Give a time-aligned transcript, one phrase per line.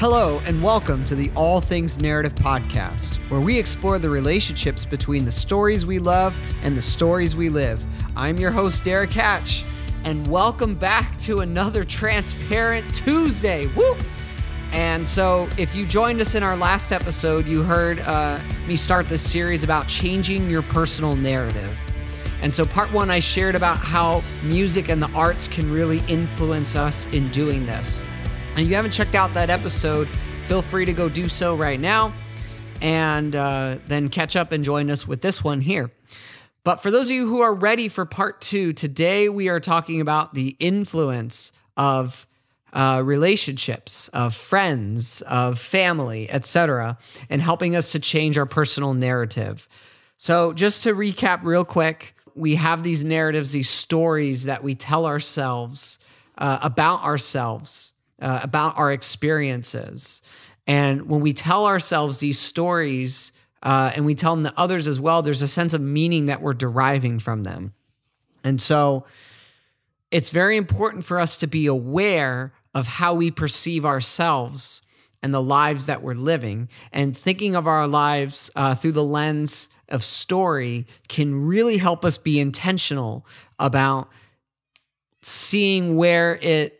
[0.00, 5.26] Hello, and welcome to the All Things Narrative Podcast, where we explore the relationships between
[5.26, 7.84] the stories we love and the stories we live.
[8.16, 9.62] I'm your host, Derrick Hatch,
[10.04, 13.66] and welcome back to another Transparent Tuesday.
[13.76, 13.94] Woo!
[14.72, 19.06] And so, if you joined us in our last episode, you heard uh, me start
[19.06, 21.78] this series about changing your personal narrative.
[22.40, 26.74] And so, part one, I shared about how music and the arts can really influence
[26.74, 28.02] us in doing this.
[28.56, 30.08] And you haven't checked out that episode,
[30.46, 32.12] feel free to go do so right now
[32.80, 35.90] and uh, then catch up and join us with this one here.
[36.64, 40.00] But for those of you who are ready for part two, today we are talking
[40.00, 42.26] about the influence of
[42.72, 46.98] uh, relationships, of friends, of family, etc.,
[47.28, 49.68] and helping us to change our personal narrative.
[50.18, 55.06] So, just to recap real quick, we have these narratives, these stories that we tell
[55.06, 55.98] ourselves
[56.38, 60.22] uh, about ourselves, uh, about our experiences.
[60.66, 63.32] And when we tell ourselves these stories
[63.62, 66.40] uh, and we tell them to others as well, there's a sense of meaning that
[66.42, 67.74] we're deriving from them.
[68.44, 69.04] And so
[70.10, 74.82] it's very important for us to be aware of how we perceive ourselves
[75.22, 79.68] and the lives that we're living and thinking of our lives uh, through the lens
[79.88, 83.26] of story can really help us be intentional
[83.58, 84.08] about
[85.22, 86.79] seeing where it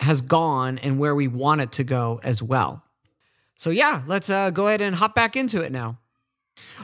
[0.00, 2.82] has gone and where we want it to go as well.
[3.56, 5.98] So, yeah, let's uh, go ahead and hop back into it now.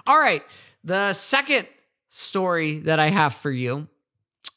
[0.06, 0.42] All right.
[0.84, 1.66] The second
[2.10, 3.88] story that I have for you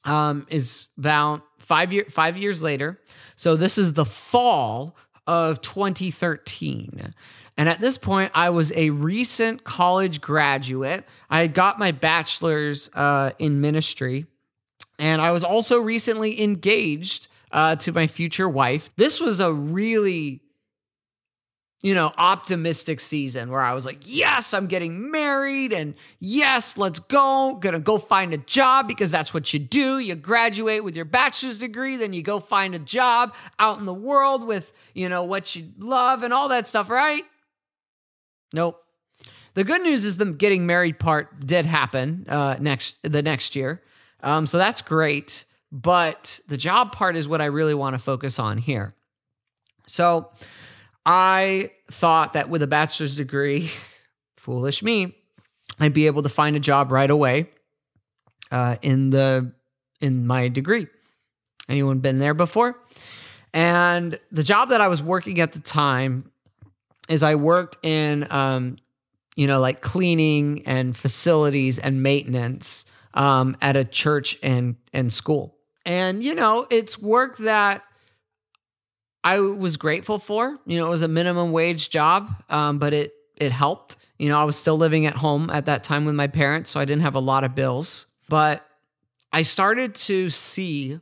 [0.04, 3.00] um, is about five, year, five years later.
[3.36, 7.14] So, this is the fall of 2013.
[7.58, 11.06] And at this point, I was a recent college graduate.
[11.30, 14.26] I had got my bachelor's uh, in ministry,
[14.98, 18.90] and I was also recently engaged uh, to my future wife.
[18.96, 20.42] This was a really,
[21.82, 27.00] you know, optimistic season where I was like, yes, I'm getting married, and yes, let's
[27.00, 27.58] go.
[27.60, 30.00] Gonna go find a job because that's what you do.
[30.00, 33.94] You graduate with your bachelor's degree, then you go find a job out in the
[33.94, 37.24] world with, you know, what you love and all that stuff, right?
[38.54, 38.84] Nope.
[39.54, 43.82] The good news is the getting married part did happen uh, next the next year,
[44.22, 45.44] um, so that's great.
[45.72, 48.96] But the job part is what I really want to focus on here.
[49.86, 50.32] So
[51.06, 53.72] I thought that with a bachelor's degree,
[54.38, 55.16] foolish me,
[55.80, 57.50] I'd be able to find a job right away
[58.52, 59.54] uh, in the
[60.02, 60.88] in my degree.
[61.68, 62.80] Anyone been there before?
[63.54, 66.32] And the job that I was working at the time
[67.08, 68.78] is I worked in um,
[69.36, 75.56] you know like cleaning and facilities and maintenance um, at a church and and school.
[75.90, 77.82] And, you know, it's work that
[79.24, 80.60] I was grateful for.
[80.68, 83.98] You know, it was a minimum wage job, um, but it it helped.
[84.20, 86.80] You know, I was still living at home at that time with my parents, so
[86.80, 88.06] I didn't have a lot of bills.
[88.28, 88.64] But
[89.34, 91.00] I started to see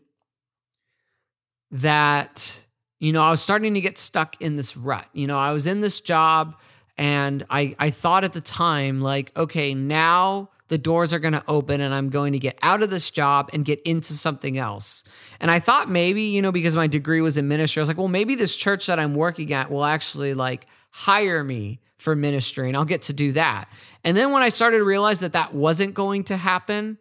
[1.72, 2.58] that,
[3.02, 5.06] you know, I was starting to get stuck in this rut.
[5.12, 6.56] You know, I was in this job
[6.98, 11.44] and I I thought at the time, like, okay, now the doors are going to
[11.48, 15.04] open and I'm going to get out of this job and get into something else.
[15.40, 17.98] And I thought maybe, you know, because my degree was in ministry, I was like,
[17.98, 22.68] well, maybe this church that I'm working at will actually like hire me for ministry
[22.68, 23.70] and I'll get to do that.
[24.04, 26.98] And then when I started to realize that that wasn't going to happen,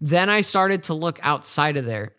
[0.00, 2.12] then I started to look outside of there.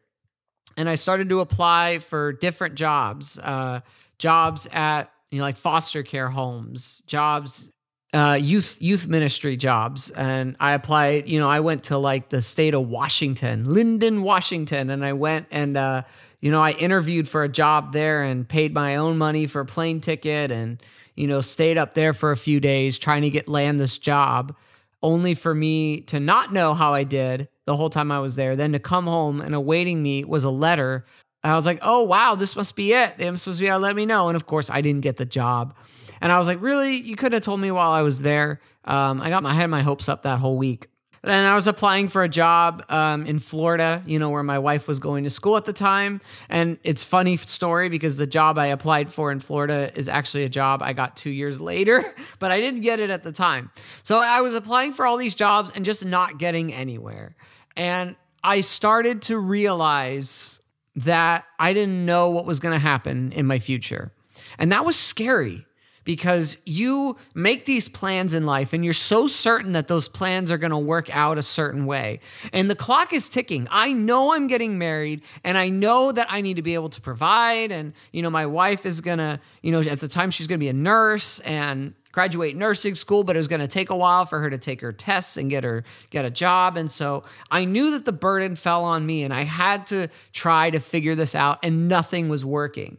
[0.75, 3.81] And I started to apply for different jobs, uh,
[4.19, 7.71] jobs at you know, like foster care homes, jobs
[8.17, 10.09] uh, youth youth ministry jobs.
[10.09, 14.89] And i applied you know i went to like the state of washington lynden washington.
[14.89, 16.01] And i went and uh,
[16.39, 19.65] you know i interviewed for a job there and paid my own money for a
[19.65, 20.81] plane ticket and
[21.15, 24.55] you know stayed up there for a few days trying to get land this job
[25.03, 28.55] only for me to not know how i did the whole time i was there
[28.55, 31.05] then to come home and awaiting me was a letter
[31.47, 33.17] I was like, oh, wow, this must be it.
[33.17, 34.27] They must supposed to be let me know.
[34.29, 35.75] And of course, I didn't get the job.
[36.21, 36.95] And I was like, really?
[36.95, 38.59] You could have told me while I was there.
[38.85, 40.87] Um, I got my I had my hopes up that whole week.
[41.23, 44.87] And I was applying for a job um, in Florida, you know, where my wife
[44.87, 46.21] was going to school at the time.
[46.47, 50.49] And it's funny story because the job I applied for in Florida is actually a
[50.49, 53.71] job I got two years later, but I didn't get it at the time.
[54.03, 57.35] So I was applying for all these jobs and just not getting anywhere.
[57.75, 60.61] And I started to realize
[60.97, 64.11] that I didn't know what was going to happen in my future.
[64.57, 65.65] And that was scary
[66.03, 70.57] because you make these plans in life and you're so certain that those plans are
[70.57, 72.19] going to work out a certain way.
[72.53, 73.67] And the clock is ticking.
[73.69, 77.01] I know I'm getting married and I know that I need to be able to
[77.01, 77.71] provide.
[77.71, 80.59] And, you know, my wife is going to, you know, at the time she's going
[80.59, 83.95] to be a nurse and graduate nursing school, but it was going to take a
[83.95, 86.75] while for her to take her tests and get her get a job.
[86.75, 90.71] And so I knew that the burden fell on me and I had to try
[90.71, 92.97] to figure this out and nothing was working.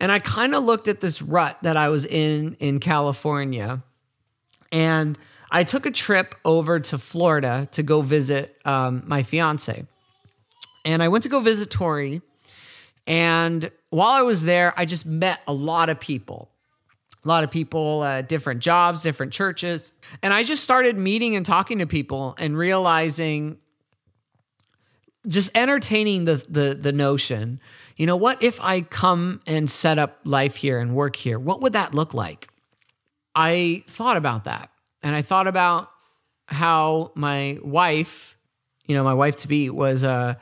[0.00, 3.82] And I kind of looked at this rut that I was in in California
[4.72, 5.18] and
[5.50, 9.84] I took a trip over to Florida to go visit um, my fiance.
[10.86, 12.22] And I went to go visit Tori.
[13.06, 16.48] And while I was there, I just met a lot of people
[17.24, 19.92] a lot of people, uh, different jobs, different churches.
[20.22, 23.58] And I just started meeting and talking to people and realizing,
[25.28, 27.60] just entertaining the, the, the notion,
[27.96, 31.38] you know, what if I come and set up life here and work here?
[31.38, 32.48] What would that look like?
[33.34, 34.70] I thought about that.
[35.02, 35.90] And I thought about
[36.46, 38.36] how my wife,
[38.86, 40.34] you know, my wife to be was uh,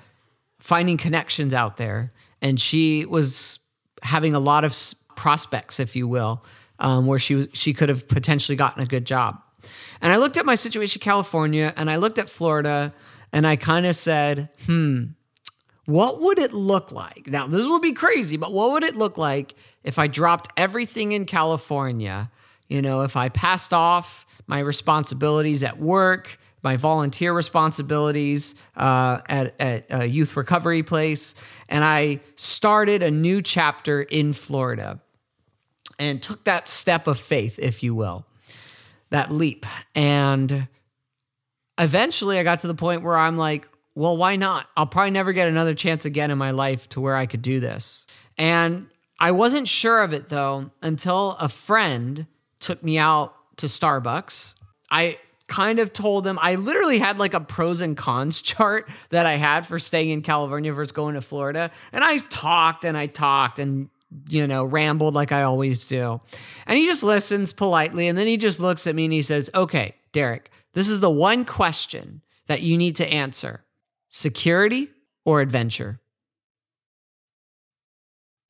[0.61, 2.13] finding connections out there.
[2.41, 3.59] And she was
[4.03, 4.75] having a lot of
[5.15, 6.43] prospects, if you will,
[6.81, 9.41] um, where she she could have potentially gotten a good job.
[10.01, 12.95] And I looked at my situation in California and I looked at Florida
[13.33, 15.05] and I kind of said, hmm,
[15.85, 17.29] what would it look like?
[17.29, 19.55] Now, this would be crazy, but what would it look like
[19.85, 22.31] if I dropped everything in California?
[22.69, 29.61] You know, if I passed off my responsibilities at work, my volunteer responsibilities uh, at,
[29.61, 31.35] at a youth recovery place,
[31.69, 35.01] and I started a new chapter in Florida
[36.01, 38.25] and took that step of faith, if you will,
[39.11, 39.67] that leap.
[39.95, 40.67] And
[41.79, 44.67] eventually I got to the point where I'm like, well, why not?
[44.77, 47.61] I'll probably never get another chance again in my life to where I could do
[47.61, 48.07] this.
[48.39, 48.87] And
[49.19, 52.27] I wasn't sure of it though until a friend
[52.61, 54.55] took me out to Starbucks.
[54.91, 55.19] I
[55.49, 59.35] kind of told them I literally had like a pros and cons chart that I
[59.35, 61.71] had for staying in California versus going to Florida.
[61.93, 63.91] And I talked and I talked and
[64.29, 66.21] you know, rambled like I always do.
[66.67, 69.51] And he just listens politely and then he just looks at me and he says,
[69.55, 73.65] Okay, Derrick, this is the one question that you need to answer
[74.09, 74.91] security
[75.25, 76.01] or adventure?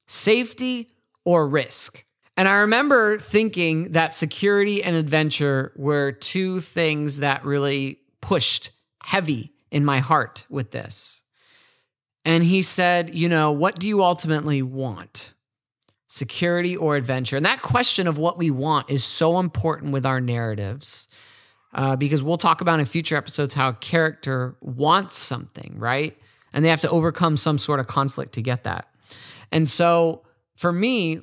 [0.06, 0.90] Safety
[1.24, 2.04] or risk?
[2.36, 8.70] And I remember thinking that security and adventure were two things that really pushed
[9.02, 11.22] heavy in my heart with this.
[12.24, 15.32] And he said, You know, what do you ultimately want?
[16.10, 17.36] Security or adventure?
[17.36, 21.06] And that question of what we want is so important with our narratives
[21.72, 26.18] uh, because we'll talk about in future episodes how a character wants something, right?
[26.52, 28.88] And they have to overcome some sort of conflict to get that.
[29.52, 30.24] And so
[30.56, 31.20] for me,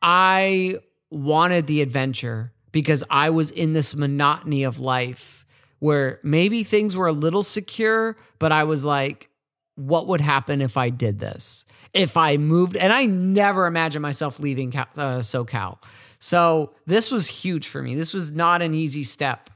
[0.00, 0.78] I
[1.10, 5.44] wanted the adventure because I was in this monotony of life
[5.80, 9.28] where maybe things were a little secure, but I was like,
[9.74, 11.66] what would happen if I did this?
[11.92, 14.86] If I moved, and I never imagined myself leaving uh,
[15.20, 15.78] SoCal.
[16.18, 17.94] So this was huge for me.
[17.94, 19.50] This was not an easy step.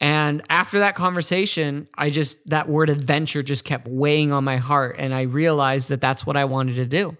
[0.00, 4.96] And after that conversation, I just, that word adventure just kept weighing on my heart.
[4.98, 7.16] And I realized that that's what I wanted to do.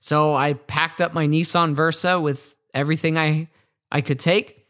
[0.00, 3.48] So I packed up my Nissan Versa with everything I,
[3.90, 4.66] I could take.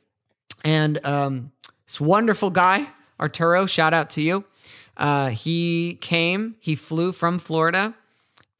[0.64, 1.52] And um,
[1.86, 2.88] this wonderful guy,
[3.20, 4.44] Arturo, shout out to you.
[4.96, 7.94] Uh, he came, he flew from Florida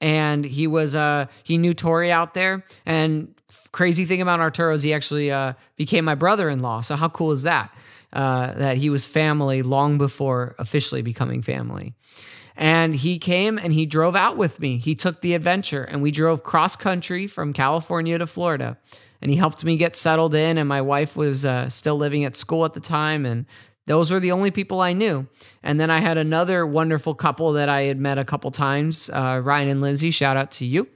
[0.01, 2.65] and he was uh he knew Tori out there.
[2.87, 3.35] And
[3.73, 6.83] crazy thing about Arturo is he actually uh became my brother-in-law.
[6.83, 7.75] So how cool is that?
[8.11, 11.95] Uh, that he was family long before officially becoming family.
[12.57, 14.79] And he came and he drove out with me.
[14.79, 18.79] He took the adventure and we drove cross country from California to Florida.
[19.21, 20.59] And he helped me get settled in.
[20.59, 23.27] And my wife was uh, still living at school at the time.
[23.27, 23.47] And
[23.89, 25.27] those were the only people I knew.
[25.63, 29.41] And then I had another wonderful couple that I had met a couple times, uh,
[29.43, 30.11] Ryan and Lindsay.
[30.11, 30.87] Shout out to you.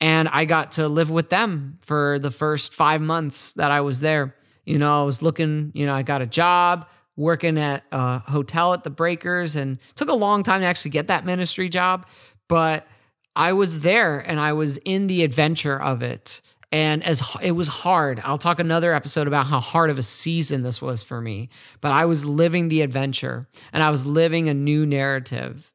[0.00, 4.00] And I got to live with them for the first five months that I was
[4.00, 4.36] there.
[4.66, 8.74] You know, I was looking, you know, I got a job working at a hotel
[8.74, 12.06] at the Breakers and took a long time to actually get that ministry job.
[12.48, 12.86] But
[13.34, 16.42] I was there and I was in the adventure of it
[16.72, 18.20] and as it was hard.
[18.24, 21.48] I'll talk another episode about how hard of a season this was for me
[21.80, 25.70] but i was living the adventure and i was living a new narrative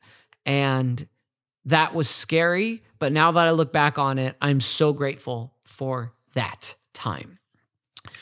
[0.45, 1.07] and
[1.65, 6.13] that was scary but now that i look back on it i'm so grateful for
[6.33, 7.39] that time.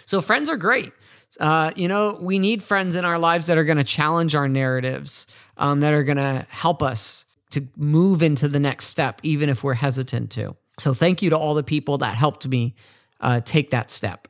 [0.05, 0.93] So friends are great.
[1.39, 4.47] Uh, you know we need friends in our lives that are going to challenge our
[4.47, 9.47] narratives um, that are going to help us to move into the next step even
[9.47, 12.75] if we're hesitant to so thank you to all the people that helped me
[13.21, 14.27] uh, take that step.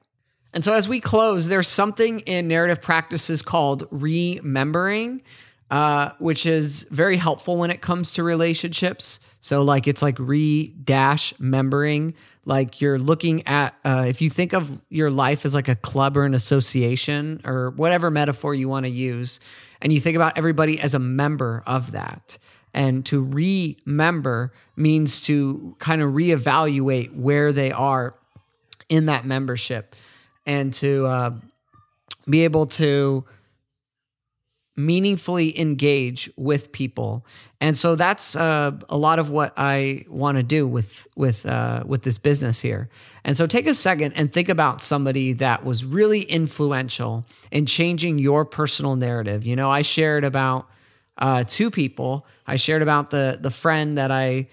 [0.53, 5.21] And so, as we close, there's something in narrative practices called remembering,
[5.69, 9.19] uh, which is very helpful when it comes to relationships.
[9.41, 12.15] So, like, it's like re dash membering.
[12.45, 16.17] Like, you're looking at, uh, if you think of your life as like a club
[16.17, 19.39] or an association or whatever metaphor you want to use,
[19.81, 22.39] and you think about everybody as a member of that.
[22.73, 28.15] And to remember means to kind of reevaluate where they are
[28.89, 29.95] in that membership
[30.45, 31.31] and to uh,
[32.27, 33.25] be able to
[34.79, 37.25] meaningfully engage with people.
[37.59, 41.83] And so that's uh, a lot of what i want to do with with uh,
[41.85, 42.89] with this business here.
[43.23, 48.19] And so take a second and think about somebody that was really influential in changing
[48.19, 49.45] your personal narrative.
[49.45, 50.67] You know i shared about
[51.19, 54.47] uh, two people i shared about the the friend that i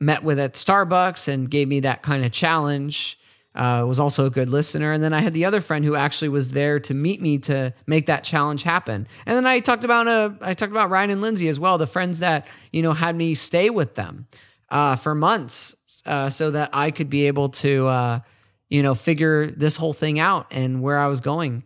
[0.00, 3.18] met with at starbucks and gave me that kind of challenge
[3.54, 4.92] uh, was also a good listener.
[4.92, 7.74] And then I had the other friend who actually was there to meet me to
[7.86, 9.08] make that challenge happen.
[9.26, 11.86] And then I talked about uh, I talked about Ryan and Lindsay as well, the
[11.86, 14.26] friends that you know had me stay with them
[14.70, 15.74] uh, for months,
[16.06, 18.20] uh, so that I could be able to uh,
[18.68, 21.64] you know figure this whole thing out and where I was going.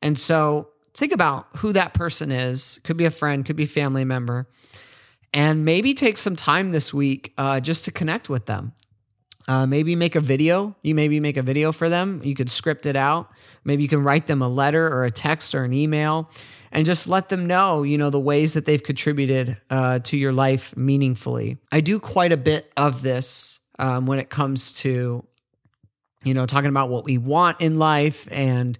[0.00, 2.80] And so think about who that person is.
[2.84, 4.48] Could be a friend, could be a family member.
[5.32, 8.72] And maybe take some time this week uh, just to connect with them
[9.48, 10.74] uh, maybe make a video.
[10.82, 12.20] You maybe make a video for them.
[12.24, 13.30] You could script it out.
[13.64, 16.30] Maybe you can write them a letter or a text or an email
[16.72, 20.32] and just let them know, you know, the ways that they've contributed uh, to your
[20.32, 21.58] life meaningfully.
[21.70, 25.24] I do quite a bit of this um, when it comes to,
[26.24, 28.78] you know, talking about what we want in life and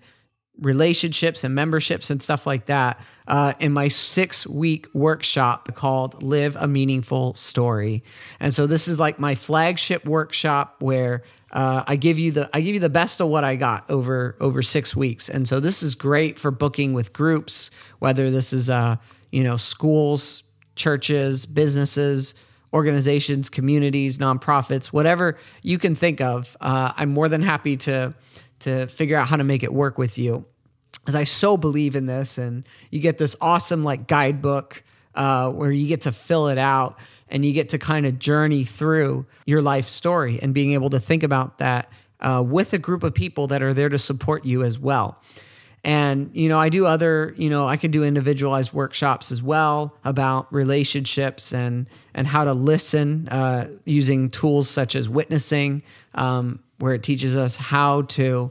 [0.60, 6.56] relationships and memberships and stuff like that uh, in my six week workshop called Live
[6.56, 8.02] a Meaningful Story.
[8.40, 11.22] And so this is like my flagship workshop where
[11.52, 14.36] uh, I give you the I give you the best of what I got over
[14.40, 15.28] over six weeks.
[15.28, 18.96] And so this is great for booking with groups, whether this is uh,
[19.30, 20.42] you know schools,
[20.74, 22.34] churches, businesses,
[22.72, 26.56] organizations, communities, nonprofits, whatever you can think of.
[26.60, 28.14] Uh, I'm more than happy to
[28.60, 30.44] to figure out how to make it work with you.
[31.06, 34.82] As I so believe in this, and you get this awesome like guidebook
[35.14, 36.98] uh, where you get to fill it out
[37.28, 41.00] and you get to kind of journey through your life story and being able to
[41.00, 44.62] think about that uh, with a group of people that are there to support you
[44.62, 45.20] as well.
[45.84, 49.94] And, you know, I do other, you know, I could do individualized workshops as well
[50.04, 55.84] about relationships and, and how to listen uh, using tools such as witnessing,
[56.16, 58.50] um, where it teaches us how to,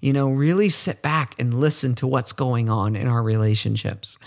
[0.00, 4.18] you know, really sit back and listen to what's going on in our relationships.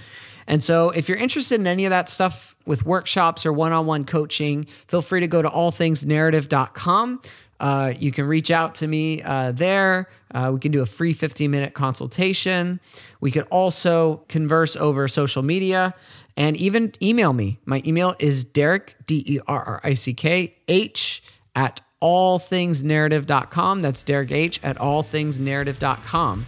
[0.48, 3.86] And so, if you're interested in any of that stuff with workshops or one on
[3.86, 7.22] one coaching, feel free to go to allthingsnarrative.com.
[7.60, 10.10] Uh, you can reach out to me uh, there.
[10.34, 12.80] Uh, we can do a free 15 minute consultation.
[13.22, 15.96] We could also converse over social media
[16.38, 17.60] and even email me.
[17.66, 21.24] My email is Derrick, D E R R I C K H,
[21.56, 23.82] at allthingsnarrative.com.
[23.82, 26.46] That's Derrick H at allthingsnarrative.com.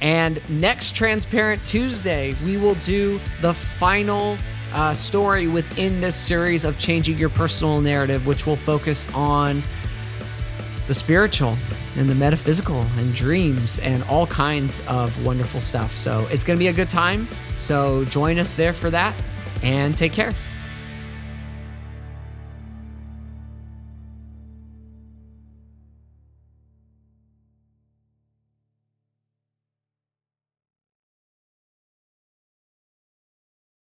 [0.00, 4.36] And next Transparent Tuesday, we will do the final
[4.72, 9.62] uh, story within this series of changing your personal narrative, which will focus on
[10.88, 11.56] the spiritual
[11.96, 15.96] and the metaphysical and dreams and all kinds of wonderful stuff.
[15.96, 17.28] So it's going to be a good time.
[17.56, 19.14] So join us there for that
[19.62, 20.32] and take care.